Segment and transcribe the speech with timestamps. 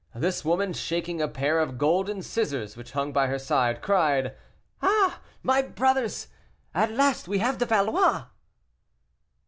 [0.15, 4.35] This woman, shaking a pair of golden scissors which hung by her side, cried:
[4.81, 5.21] "Ah!
[5.43, 6.27] my brothers,
[6.73, 8.25] at last we have the Valois!"